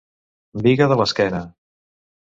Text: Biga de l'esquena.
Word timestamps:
Biga 0.67 0.87
de 0.93 0.97
l'esquena. 1.01 1.45